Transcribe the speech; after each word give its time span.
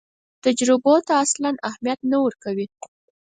تجربو 0.45 0.93
ته 1.07 1.13
اصلاً 1.25 1.51
اهمیت 1.69 1.99
نه 2.11 2.17
ورکوي. 2.25 2.67